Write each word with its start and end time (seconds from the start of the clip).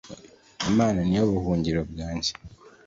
Imana 0.69 0.99
niyo 1.03 1.23
buhungiro 1.33 1.81
bwanjye 1.91 2.31